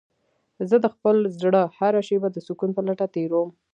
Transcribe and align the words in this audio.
زه 0.69 0.75
د 0.83 0.87
خپل 0.93 1.15
زړه 1.41 1.61
هره 1.77 2.01
شېبه 2.07 2.27
د 2.31 2.37
سکون 2.47 2.69
په 2.75 2.81
لټه 2.87 3.07
تېرووم. 3.15 3.49